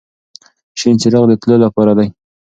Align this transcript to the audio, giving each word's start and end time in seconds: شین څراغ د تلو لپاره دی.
شین 0.79 0.95
څراغ 1.01 1.23
د 1.27 1.31
تلو 1.41 1.55
لپاره 1.65 1.91
دی. 1.97 2.07